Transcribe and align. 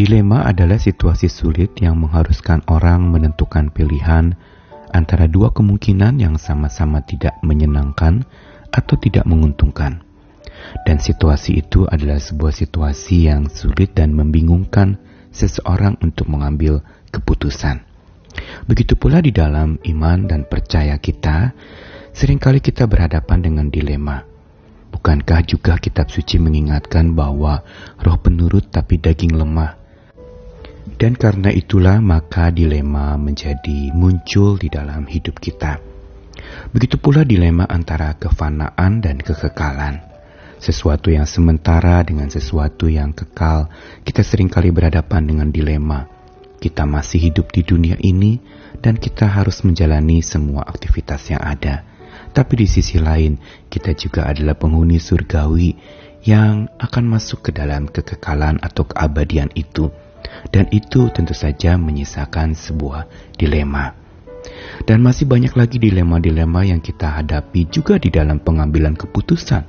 Dilema 0.00 0.48
adalah 0.48 0.80
situasi 0.80 1.28
sulit 1.28 1.76
yang 1.76 2.00
mengharuskan 2.00 2.64
orang 2.72 3.12
menentukan 3.12 3.68
pilihan 3.68 4.32
antara 4.96 5.28
dua 5.28 5.52
kemungkinan 5.52 6.16
yang 6.16 6.40
sama-sama 6.40 7.04
tidak 7.04 7.36
menyenangkan 7.44 8.24
atau 8.72 8.96
tidak 8.96 9.28
menguntungkan. 9.28 10.00
Dan 10.88 11.04
situasi 11.04 11.60
itu 11.60 11.84
adalah 11.84 12.16
sebuah 12.16 12.48
situasi 12.48 13.28
yang 13.28 13.52
sulit 13.52 13.92
dan 13.92 14.16
membingungkan 14.16 14.96
seseorang 15.36 16.00
untuk 16.00 16.32
mengambil 16.32 16.80
keputusan. 17.12 17.84
Begitu 18.72 18.96
pula 18.96 19.20
di 19.20 19.36
dalam 19.36 19.76
iman 19.84 20.24
dan 20.24 20.48
percaya 20.48 20.96
kita, 20.96 21.52
sering 22.16 22.40
kali 22.40 22.64
kita 22.64 22.88
berhadapan 22.88 23.44
dengan 23.44 23.68
dilema. 23.68 24.24
Bukankah 24.96 25.44
juga 25.44 25.76
kitab 25.76 26.08
suci 26.08 26.40
mengingatkan 26.40 27.12
bahwa 27.12 27.60
roh 28.00 28.16
penurut 28.16 28.64
tapi 28.72 28.96
daging 28.96 29.36
lemah? 29.36 29.79
Dan 30.96 31.14
karena 31.14 31.52
itulah 31.52 32.00
maka 32.02 32.50
dilema 32.50 33.14
menjadi 33.20 33.92
muncul 33.94 34.56
di 34.58 34.66
dalam 34.72 35.06
hidup 35.06 35.38
kita. 35.38 35.78
Begitu 36.70 36.96
pula 36.98 37.22
dilema 37.26 37.66
antara 37.68 38.14
kefanaan 38.16 39.02
dan 39.04 39.20
kekekalan. 39.20 40.02
Sesuatu 40.60 41.08
yang 41.08 41.24
sementara 41.24 42.04
dengan 42.04 42.28
sesuatu 42.28 42.84
yang 42.84 43.16
kekal, 43.16 43.72
kita 44.04 44.20
sering 44.20 44.52
kali 44.52 44.68
berhadapan 44.68 45.24
dengan 45.24 45.48
dilema. 45.48 46.04
Kita 46.60 46.84
masih 46.84 47.32
hidup 47.32 47.48
di 47.48 47.64
dunia 47.64 47.96
ini 47.96 48.36
dan 48.84 49.00
kita 49.00 49.24
harus 49.24 49.64
menjalani 49.64 50.20
semua 50.20 50.60
aktivitas 50.68 51.32
yang 51.32 51.40
ada. 51.40 51.88
Tapi 52.36 52.60
di 52.60 52.66
sisi 52.68 53.00
lain, 53.00 53.40
kita 53.72 53.96
juga 53.96 54.28
adalah 54.28 54.52
penghuni 54.52 55.00
surgawi 55.00 55.72
yang 56.28 56.68
akan 56.76 57.04
masuk 57.08 57.48
ke 57.48 57.50
dalam 57.56 57.88
kekekalan 57.88 58.60
atau 58.60 58.84
keabadian 58.84 59.48
itu 59.56 59.88
dan 60.50 60.66
itu 60.72 61.08
tentu 61.12 61.32
saja 61.36 61.76
menyisakan 61.76 62.56
sebuah 62.56 63.06
dilema. 63.36 63.96
Dan 64.88 65.04
masih 65.04 65.28
banyak 65.28 65.52
lagi 65.52 65.76
dilema-dilema 65.76 66.64
yang 66.64 66.80
kita 66.80 67.20
hadapi 67.20 67.68
juga 67.68 68.00
di 68.00 68.08
dalam 68.08 68.40
pengambilan 68.40 68.96
keputusan 68.96 69.68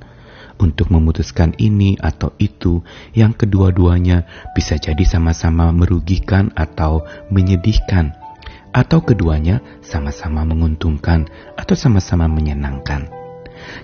untuk 0.62 0.94
memutuskan 0.94 1.52
ini 1.58 1.98
atau 2.00 2.32
itu 2.38 2.80
yang 3.12 3.36
kedua-duanya 3.36 4.24
bisa 4.56 4.78
jadi 4.78 5.02
sama-sama 5.04 5.74
merugikan 5.74 6.54
atau 6.56 7.04
menyedihkan 7.34 8.16
atau 8.72 9.04
keduanya 9.04 9.60
sama-sama 9.84 10.48
menguntungkan 10.48 11.28
atau 11.60 11.76
sama-sama 11.76 12.32
menyenangkan. 12.32 13.12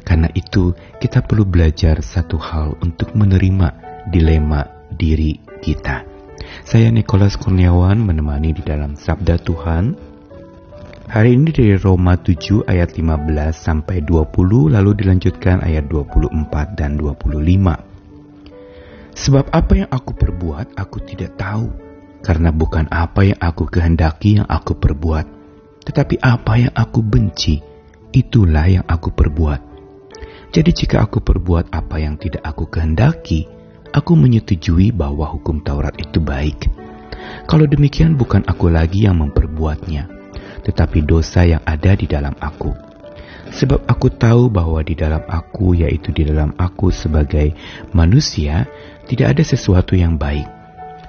Karena 0.08 0.32
itu, 0.34 0.74
kita 0.98 1.22
perlu 1.22 1.44
belajar 1.44 2.02
satu 2.02 2.40
hal 2.40 2.80
untuk 2.82 3.14
menerima 3.14 3.68
dilema 4.10 4.66
diri 4.90 5.38
kita. 5.60 6.17
Saya 6.68 6.92
Nikolas 6.92 7.40
Kurniawan 7.40 8.04
menemani 8.04 8.52
di 8.56 8.64
dalam 8.64 8.96
Sabda 9.00 9.40
Tuhan. 9.40 9.96
Hari 11.08 11.40
ini 11.40 11.56
dari 11.56 11.76
Roma 11.80 12.20
7 12.20 12.68
ayat 12.68 12.92
15 12.96 13.56
sampai 13.56 14.04
20 14.04 14.76
lalu 14.76 14.92
dilanjutkan 14.98 15.64
ayat 15.64 15.88
24 15.88 16.76
dan 16.76 17.00
25. 17.00 19.16
Sebab 19.18 19.50
apa 19.50 19.74
yang 19.74 19.90
aku 19.90 20.12
perbuat 20.14 20.76
aku 20.76 20.98
tidak 21.08 21.40
tahu 21.40 21.72
karena 22.22 22.52
bukan 22.52 22.86
apa 22.92 23.24
yang 23.24 23.40
aku 23.40 23.66
kehendaki 23.72 24.36
yang 24.38 24.48
aku 24.52 24.76
perbuat 24.76 25.26
tetapi 25.88 26.20
apa 26.20 26.54
yang 26.60 26.74
aku 26.76 27.00
benci 27.00 27.64
itulah 28.12 28.68
yang 28.68 28.84
aku 28.84 29.16
perbuat. 29.16 29.64
Jadi 30.52 30.76
jika 30.76 31.08
aku 31.08 31.24
perbuat 31.24 31.72
apa 31.72 32.04
yang 32.04 32.20
tidak 32.20 32.44
aku 32.44 32.68
kehendaki, 32.68 33.48
aku 33.94 34.16
menyetujui 34.16 34.92
bahwa 34.96 35.28
hukum 35.28 35.64
Taurat 35.64 35.96
itu 36.00 36.20
baik. 36.20 36.68
Kalau 37.48 37.64
demikian 37.68 38.20
bukan 38.20 38.44
aku 38.44 38.68
lagi 38.68 39.08
yang 39.08 39.24
memperbuatnya, 39.24 40.08
tetapi 40.68 41.04
dosa 41.04 41.48
yang 41.48 41.64
ada 41.64 41.96
di 41.96 42.08
dalam 42.08 42.36
aku. 42.40 42.76
Sebab 43.48 43.88
aku 43.88 44.12
tahu 44.12 44.52
bahwa 44.52 44.84
di 44.84 44.92
dalam 44.92 45.24
aku, 45.24 45.80
yaitu 45.80 46.12
di 46.12 46.28
dalam 46.28 46.52
aku 46.60 46.92
sebagai 46.92 47.56
manusia, 47.96 48.68
tidak 49.08 49.38
ada 49.40 49.44
sesuatu 49.48 49.96
yang 49.96 50.20
baik. 50.20 50.48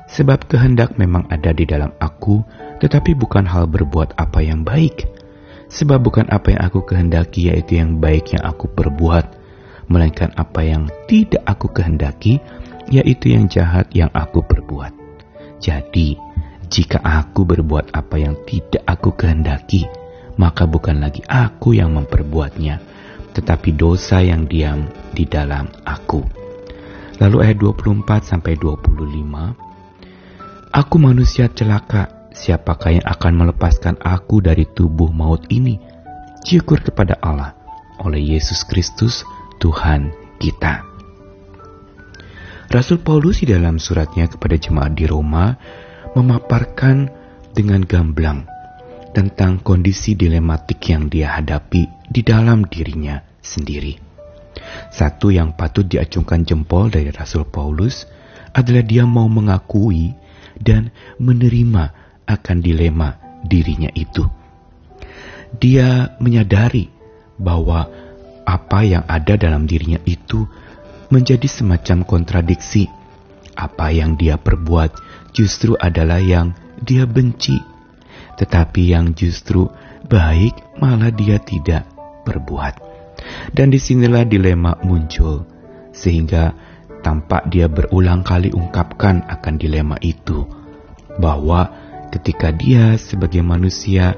Sebab 0.09 0.47
kehendak 0.47 0.95
memang 0.97 1.27
ada 1.29 1.51
di 1.51 1.67
dalam 1.67 1.91
aku, 1.99 2.41
tetapi 2.79 3.19
bukan 3.19 3.45
hal 3.45 3.67
berbuat 3.67 4.15
apa 4.15 4.41
yang 4.41 4.63
baik. 4.63 5.11
Sebab 5.69 6.01
bukan 6.01 6.27
apa 6.33 6.55
yang 6.55 6.63
aku 6.65 6.87
kehendaki, 6.87 7.53
yaitu 7.53 7.77
yang 7.77 8.01
baik 8.01 8.33
yang 8.33 8.47
aku 8.47 8.71
perbuat, 8.73 9.37
melainkan 9.91 10.33
apa 10.39 10.65
yang 10.65 10.89
tidak 11.11 11.45
aku 11.45 11.69
kehendaki, 11.69 12.41
yaitu 12.89 13.37
yang 13.37 13.49
jahat 13.49 13.89
yang 13.93 14.09
aku 14.13 14.45
perbuat. 14.45 14.93
Jadi, 15.59 16.17
jika 16.69 17.01
aku 17.01 17.49
berbuat 17.49 17.97
apa 17.97 18.21
yang 18.21 18.37
tidak 18.45 18.85
aku 18.85 19.17
kehendaki, 19.17 19.89
maka 20.39 20.69
bukan 20.69 21.03
lagi 21.03 21.25
aku 21.27 21.75
yang 21.75 21.97
memperbuatnya, 21.97 22.79
tetapi 23.35 23.75
dosa 23.75 24.23
yang 24.23 24.47
diam 24.47 24.87
di 25.13 25.27
dalam 25.27 25.67
aku. 25.83 26.23
Lalu 27.19 27.37
ayat 27.43 27.59
24 27.59 28.23
sampai 28.23 28.55
25. 28.55 30.71
Aku 30.71 30.97
manusia 31.03 31.51
celaka, 31.51 32.31
siapakah 32.31 33.01
yang 33.01 33.07
akan 33.09 33.33
melepaskan 33.35 33.99
aku 33.99 34.39
dari 34.39 34.69
tubuh 34.71 35.11
maut 35.11 35.43
ini? 35.51 35.83
Syukur 36.47 36.79
kepada 36.85 37.19
Allah 37.19 37.59
oleh 37.99 38.39
Yesus 38.39 38.63
Kristus 38.63 39.27
Tuhan 39.59 40.15
kita. 40.39 40.98
Rasul 42.69 43.01
Paulus 43.01 43.41
di 43.41 43.49
dalam 43.49 43.81
suratnya 43.81 44.29
kepada 44.29 44.61
jemaat 44.61 44.93
di 44.93 45.09
Roma 45.09 45.57
memaparkan 46.13 47.09
dengan 47.57 47.81
gamblang 47.81 48.45
tentang 49.17 49.65
kondisi 49.65 50.13
dilematik 50.13 50.77
yang 50.93 51.09
dia 51.09 51.33
hadapi 51.41 51.89
di 52.05 52.21
dalam 52.21 52.69
dirinya 52.69 53.25
sendiri. 53.41 53.97
Satu 54.93 55.33
yang 55.33 55.57
patut 55.57 55.89
diacungkan 55.89 56.45
jempol 56.45 56.93
dari 56.93 57.09
Rasul 57.09 57.49
Paulus 57.49 58.05
adalah 58.53 58.85
dia 58.85 59.09
mau 59.09 59.33
mengakui 59.33 60.13
dan 60.61 60.93
menerima 61.17 61.85
akan 62.29 62.57
dilema 62.61 63.17
dirinya 63.49 63.89
itu. 63.97 64.29
Dia 65.57 66.21
menyadari 66.21 66.85
bahwa 67.41 67.89
apa 68.45 68.81
yang 68.85 69.09
ada 69.09 69.41
dalam 69.41 69.65
dirinya 69.65 70.05
itu 70.05 70.45
menjadi 71.09 71.49
semacam 71.49 72.05
kontradiksi. 72.05 72.89
Apa 73.59 73.91
yang 73.91 74.15
dia 74.15 74.39
perbuat 74.39 74.95
justru 75.35 75.75
adalah 75.75 76.23
yang 76.23 76.55
dia 76.79 77.11
benci, 77.11 77.59
tetapi 78.39 78.95
yang 78.95 79.19
justru 79.19 79.67
baik 80.07 80.79
malah 80.79 81.11
dia 81.11 81.43
tidak 81.43 81.85
perbuat. 82.23 82.79
Dan 83.51 83.75
di 83.75 83.83
sinilah 83.83 84.23
dilema 84.23 84.79
muncul, 84.87 85.43
sehingga 85.91 86.55
tampak 87.03 87.51
dia 87.51 87.67
berulang 87.67 88.23
kali 88.23 88.55
ungkapkan 88.55 89.27
akan 89.27 89.55
dilema 89.59 89.99
itu, 90.07 90.47
bahwa 91.19 91.67
ketika 92.15 92.55
dia 92.55 92.95
sebagai 92.95 93.43
manusia 93.43 94.15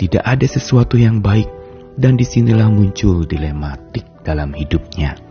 tidak 0.00 0.24
ada 0.24 0.48
sesuatu 0.48 0.96
yang 0.96 1.20
baik, 1.20 1.50
dan 2.00 2.16
di 2.16 2.24
sinilah 2.24 2.72
muncul 2.72 3.28
dilematik 3.28 4.24
dalam 4.24 4.56
hidupnya. 4.56 5.27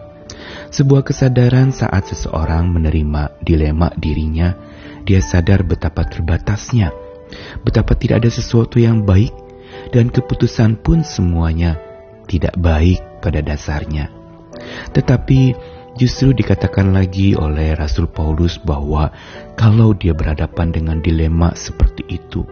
Sebuah 0.72 1.03
kesadaran 1.08 1.72
saat 1.72 2.12
seseorang 2.12 2.69
menerima 2.72 3.41
dilema 3.44 3.91
dirinya, 3.96 4.56
dia 5.08 5.24
sadar 5.24 5.63
betapa 5.63 6.03
terbatasnya, 6.03 6.91
betapa 7.63 7.96
tidak 7.96 8.25
ada 8.25 8.31
sesuatu 8.31 8.78
yang 8.78 9.08
baik, 9.08 9.31
dan 9.96 10.12
keputusan 10.12 10.80
pun 10.84 11.03
semuanya 11.08 11.80
tidak 12.28 12.56
baik 12.59 13.00
pada 13.24 13.40
dasarnya. 13.40 14.12
Tetapi 14.91 15.56
justru 15.96 16.35
dikatakan 16.35 16.91
lagi 16.91 17.34
oleh 17.34 17.74
Rasul 17.74 18.12
Paulus 18.12 18.59
bahwa 18.59 19.09
kalau 19.56 19.96
dia 19.96 20.11
berhadapan 20.14 20.76
dengan 20.76 20.97
dilema 20.99 21.55
seperti 21.55 22.05
itu, 22.11 22.44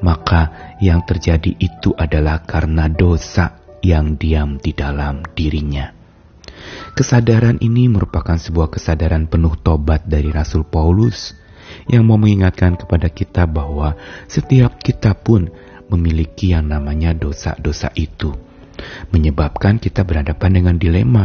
maka 0.00 0.74
yang 0.80 1.04
terjadi 1.04 1.54
itu 1.60 1.92
adalah 1.94 2.42
karena 2.42 2.88
dosa 2.88 3.60
yang 3.80 4.16
diam 4.16 4.56
di 4.60 4.72
dalam 4.72 5.24
dirinya. 5.36 5.99
Kesadaran 6.94 7.58
ini 7.62 7.86
merupakan 7.88 8.36
sebuah 8.36 8.70
kesadaran 8.72 9.30
penuh 9.30 9.56
tobat 9.60 10.04
dari 10.04 10.28
Rasul 10.34 10.66
Paulus 10.66 11.32
yang 11.86 12.06
mau 12.06 12.18
mengingatkan 12.18 12.74
kepada 12.74 13.08
kita 13.08 13.46
bahwa 13.46 13.94
setiap 14.26 14.82
kita 14.82 15.14
pun 15.14 15.50
memiliki 15.90 16.54
yang 16.54 16.70
namanya 16.70 17.14
dosa-dosa 17.14 17.90
itu, 17.98 18.34
menyebabkan 19.10 19.82
kita 19.82 20.06
berhadapan 20.06 20.62
dengan 20.62 20.76
dilema 20.78 21.24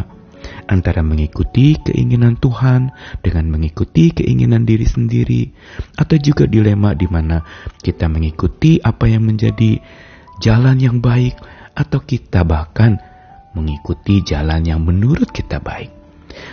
antara 0.69 1.01
mengikuti 1.01 1.77
keinginan 1.81 2.37
Tuhan 2.37 2.93
dengan 3.21 3.49
mengikuti 3.49 4.13
keinginan 4.13 4.65
diri 4.65 4.85
sendiri, 4.85 5.49
atau 5.97 6.17
juga 6.21 6.45
dilema 6.45 6.93
di 6.93 7.09
mana 7.09 7.41
kita 7.81 8.05
mengikuti 8.09 8.77
apa 8.81 9.09
yang 9.09 9.25
menjadi 9.25 9.81
jalan 10.41 10.77
yang 10.77 10.97
baik, 11.01 11.37
atau 11.73 12.01
kita 12.01 12.45
bahkan 12.45 13.01
mengikuti 13.55 14.21
jalan 14.21 14.61
yang 14.67 14.83
menurut 14.83 15.31
kita 15.31 15.63
baik. 15.63 15.91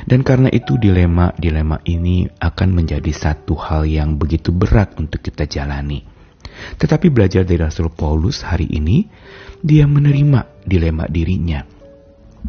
Dan 0.07 0.23
karena 0.23 0.47
itu 0.47 0.79
dilema-dilema 0.79 1.83
ini 1.91 2.31
akan 2.39 2.69
menjadi 2.71 3.11
satu 3.11 3.59
hal 3.59 3.83
yang 3.83 4.15
begitu 4.15 4.55
berat 4.55 4.95
untuk 4.95 5.19
kita 5.19 5.51
jalani. 5.51 6.07
Tetapi 6.79 7.11
belajar 7.11 7.43
dari 7.43 7.59
Rasul 7.59 7.91
Paulus 7.91 8.47
hari 8.47 8.71
ini, 8.71 9.11
dia 9.59 9.91
menerima 9.91 10.63
dilema 10.63 11.11
dirinya 11.11 11.72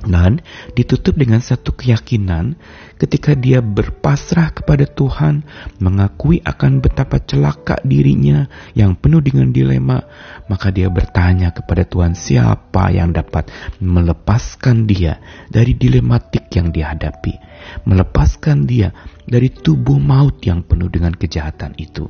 dan 0.01 0.42
ditutup 0.74 1.13
dengan 1.13 1.38
satu 1.40 1.78
keyakinan 1.78 2.57
ketika 2.98 3.38
dia 3.38 3.62
berpasrah 3.62 4.50
kepada 4.51 4.90
Tuhan, 4.90 5.45
mengakui 5.78 6.42
akan 6.42 6.81
betapa 6.81 7.22
celaka 7.22 7.78
dirinya 7.86 8.50
yang 8.74 8.98
penuh 8.98 9.22
dengan 9.22 9.54
dilema, 9.54 10.01
maka 10.50 10.74
dia 10.74 10.90
bertanya 10.90 11.54
kepada 11.54 11.86
Tuhan 11.86 12.18
siapa 12.18 12.90
yang 12.90 13.13
dapat 13.13 13.54
melepaskan 13.80 14.90
dia 14.90 15.22
dari 15.48 15.78
dilematik 15.78 16.50
yang 16.57 16.74
dihadapi, 16.74 17.38
melepaskan 17.86 18.66
dia 18.66 18.92
dari 19.30 19.54
tubuh 19.54 20.01
maut 20.01 20.42
yang 20.44 20.66
penuh 20.66 20.89
dengan 20.89 21.13
kejahatan 21.13 21.78
itu. 21.78 22.10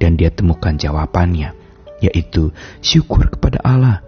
Dan 0.00 0.16
dia 0.16 0.32
temukan 0.32 0.74
jawabannya, 0.74 1.52
yaitu 2.00 2.50
syukur 2.80 3.28
kepada 3.28 3.60
Allah 3.62 4.07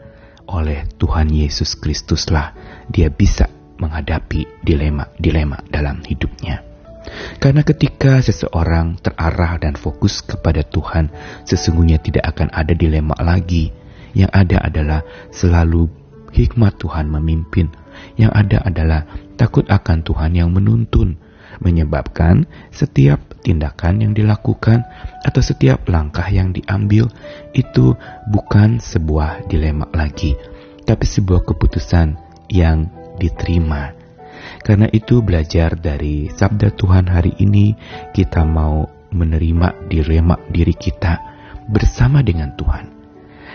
oleh 0.50 0.86
Tuhan 0.98 1.30
Yesus 1.30 1.78
Kristuslah 1.78 2.52
dia 2.90 3.08
bisa 3.08 3.46
menghadapi 3.78 4.66
dilema-dilema 4.66 5.64
dalam 5.70 6.02
hidupnya. 6.04 6.66
Karena 7.40 7.64
ketika 7.64 8.20
seseorang 8.20 9.00
terarah 9.00 9.56
dan 9.56 9.74
fokus 9.74 10.20
kepada 10.20 10.60
Tuhan, 10.60 11.08
sesungguhnya 11.48 11.96
tidak 11.96 12.28
akan 12.36 12.52
ada 12.52 12.76
dilema 12.76 13.16
lagi. 13.16 13.72
Yang 14.12 14.30
ada 14.36 14.56
adalah 14.60 15.00
selalu 15.32 15.88
hikmat 16.34 16.76
Tuhan 16.76 17.08
memimpin. 17.08 17.72
Yang 18.20 18.32
ada 18.36 18.58
adalah 18.68 19.00
takut 19.40 19.64
akan 19.66 20.04
Tuhan 20.04 20.36
yang 20.36 20.52
menuntun, 20.52 21.16
menyebabkan 21.58 22.44
setiap 22.68 23.29
tindakan 23.40 24.04
yang 24.04 24.12
dilakukan 24.12 24.84
atau 25.24 25.42
setiap 25.42 25.88
langkah 25.88 26.26
yang 26.28 26.52
diambil 26.52 27.08
itu 27.56 27.96
bukan 28.28 28.78
sebuah 28.78 29.48
dilema 29.48 29.88
lagi, 29.92 30.36
tapi 30.84 31.04
sebuah 31.04 31.44
keputusan 31.44 32.16
yang 32.52 32.88
diterima. 33.16 33.96
Karena 34.60 34.88
itu 34.92 35.20
belajar 35.20 35.76
dari 35.76 36.28
sabda 36.32 36.72
Tuhan 36.72 37.08
hari 37.08 37.36
ini 37.40 37.76
kita 38.16 38.44
mau 38.44 38.88
menerima 39.12 39.90
dilema 39.90 40.38
diri 40.48 40.72
kita 40.72 41.18
bersama 41.68 42.24
dengan 42.24 42.54
Tuhan. 42.56 42.86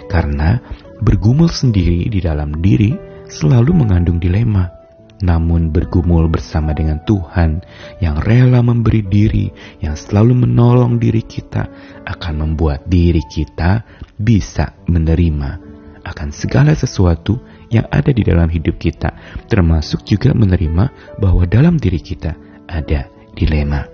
Karena 0.06 0.62
bergumul 1.02 1.50
sendiri 1.50 2.06
di 2.12 2.20
dalam 2.22 2.54
diri 2.62 2.94
selalu 3.26 3.74
mengandung 3.74 4.22
dilema 4.22 4.75
namun 5.24 5.72
bergumul 5.72 6.28
bersama 6.28 6.76
dengan 6.76 7.00
Tuhan 7.08 7.64
yang 8.04 8.20
rela 8.20 8.60
memberi 8.60 9.06
diri, 9.06 9.48
yang 9.80 9.96
selalu 9.96 10.48
menolong 10.48 11.00
diri 11.00 11.24
kita, 11.24 11.68
akan 12.04 12.34
membuat 12.44 12.84
diri 12.90 13.24
kita 13.24 13.84
bisa 14.20 14.76
menerima 14.92 15.76
akan 16.06 16.30
segala 16.30 16.78
sesuatu 16.78 17.42
yang 17.74 17.90
ada 17.90 18.14
di 18.14 18.22
dalam 18.22 18.46
hidup 18.46 18.78
kita, 18.78 19.10
termasuk 19.50 20.06
juga 20.06 20.32
menerima 20.38 21.18
bahwa 21.18 21.44
dalam 21.50 21.82
diri 21.82 21.98
kita 21.98 22.38
ada 22.70 23.10
dilema. 23.34 23.90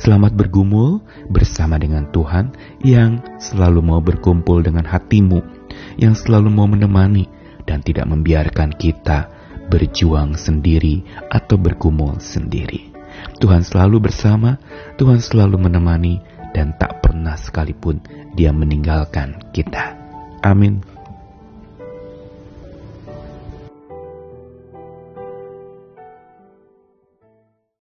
Selamat 0.00 0.36
bergumul 0.36 1.00
bersama 1.32 1.80
dengan 1.80 2.08
Tuhan 2.12 2.52
yang 2.84 3.20
selalu 3.40 3.80
mau 3.80 4.00
berkumpul 4.04 4.64
dengan 4.64 4.84
hatimu, 4.84 5.40
yang 6.00 6.12
selalu 6.12 6.48
mau 6.52 6.68
menemani 6.68 7.28
dan 7.64 7.82
tidak 7.82 8.08
membiarkan 8.08 8.72
kita 8.76 9.35
berjuang 9.68 10.38
sendiri 10.38 11.02
atau 11.28 11.58
bergumul 11.58 12.18
sendiri. 12.22 12.92
Tuhan 13.40 13.64
selalu 13.64 14.10
bersama, 14.10 14.60
Tuhan 14.96 15.20
selalu 15.20 15.68
menemani, 15.68 16.20
dan 16.56 16.72
tak 16.80 17.04
pernah 17.04 17.36
sekalipun 17.36 18.00
Dia 18.32 18.52
meninggalkan 18.52 19.52
kita. 19.52 19.96
Amin. 20.40 20.95